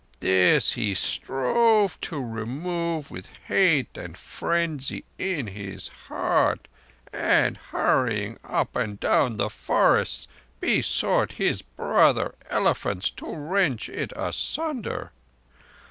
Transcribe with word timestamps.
This 0.19 0.71
he 0.71 0.95
strove 0.95 2.01
to 2.01 2.19
remove 2.19 3.11
with 3.11 3.27
hate 3.45 3.95
and 3.95 4.17
frenzy 4.17 5.05
in 5.19 5.45
his 5.45 5.89
heart, 6.07 6.67
and 7.13 7.55
hurrying 7.69 8.39
up 8.43 8.75
and 8.75 8.99
down 8.99 9.37
the 9.37 9.47
forests, 9.51 10.27
besought 10.59 11.33
his 11.33 11.61
brother 11.61 12.33
elephants 12.49 13.11
to 13.11 13.31
wrench 13.31 13.89
it 13.89 14.11
asunder. 14.15 15.11